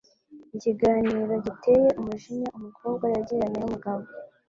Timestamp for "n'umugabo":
3.59-4.03